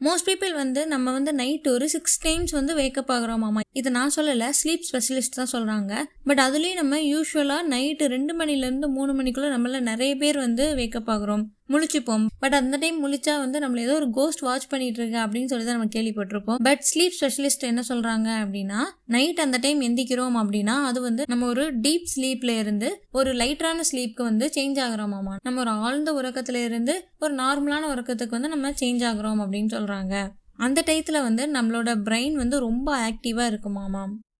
[0.00, 4.48] Most people வந்து நம்ம வந்து நைட் ஒரு சிக்ஸ் டைம்ஸ் வந்து வேக்கப் ஆகுறோமாமா இதை நான் சொல்லலை
[4.60, 5.92] ஸ்லீப் ஸ்பெஷலிஸ்ட் தான் சொல்கிறாங்க
[6.24, 11.44] பட் அதுலேயும் நம்ம யூஸ்வலாக நைட்டு ரெண்டு மணிலேருந்து மூணு மணிக்குள்ளே நம்மள நிறைய பேர் வந்து வேக்கப் ஆகிறோம்.
[11.70, 12.26] முழிச்சுப்போம்.
[12.38, 15.74] பட் அந்த டைம் முழிச்சா வந்து நம்மள ஏதோ ஒரு கோஸ்ட் வாட்ச் பண்ணிட்டு இருக்கு அப்படின்னு சொல்லி தான்
[15.74, 16.54] நம்ம கேள்விப்பட்டிருப்போம்.
[16.62, 21.80] பட் ஸ்லீப் ஸ்பெஷலிஸ்ட் என்ன சொல்றாங்க அப்படின்னா நைட் அந்த டைம் எந்திக்கிறோம் அப்படின்னா அது வந்து நம்ம ஒரு
[21.80, 25.36] டீப் ஸ்லீப்ல இருந்து ஒரு லைட்டரான ஸ்லீப்க்கு வந்து சேஞ்ச் ஆகுறோமாமா?
[25.42, 30.28] நம்ம ஒரு ஆழ்ந்த உறக்கத்துல இருந்து ஒரு நார்மலான உறக்கத்துக்கு வந்து நம்ம சேஞ்ச் ஆகுறோம் அப்படின்னு சொல்றாங்க.
[30.56, 34.20] அந்த டயத்துல வந்து நம்மளோட பிரெயின் வந்து ரொம்ப ஆக்டிவா இருக்குமாமாம்